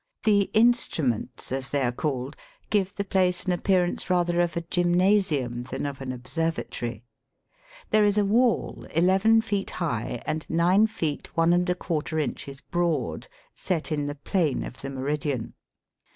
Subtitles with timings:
[0.23, 2.35] The instruments, as they are called,
[2.71, 7.03] give the place an appearance rather of a gymnasium than of an observatory.
[7.91, 14.07] There is a wall 11 feet high and 9 feet 1^ inches broad, set in
[14.07, 15.53] the plane of the meridian.